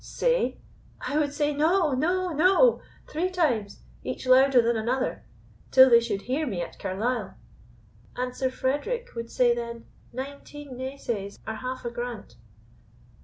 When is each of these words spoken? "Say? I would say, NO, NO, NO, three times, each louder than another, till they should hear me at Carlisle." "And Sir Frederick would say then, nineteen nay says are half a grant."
"Say? 0.03 0.57
I 0.99 1.19
would 1.19 1.31
say, 1.31 1.53
NO, 1.53 1.91
NO, 1.91 2.29
NO, 2.31 2.81
three 3.07 3.29
times, 3.29 3.83
each 4.03 4.25
louder 4.25 4.59
than 4.59 4.75
another, 4.75 5.23
till 5.69 5.91
they 5.91 5.99
should 5.99 6.23
hear 6.23 6.47
me 6.47 6.59
at 6.63 6.79
Carlisle." 6.79 7.35
"And 8.15 8.35
Sir 8.35 8.49
Frederick 8.49 9.09
would 9.15 9.29
say 9.29 9.53
then, 9.53 9.85
nineteen 10.11 10.75
nay 10.75 10.97
says 10.97 11.37
are 11.45 11.57
half 11.57 11.85
a 11.85 11.91
grant." 11.91 12.33